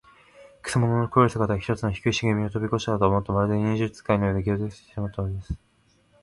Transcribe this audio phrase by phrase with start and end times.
[0.63, 5.53] くせ者の黒い姿が、ひとつの低いしげみをとびこしたかと思うと、まるで、忍術使いのように、消えうせてしまったのです。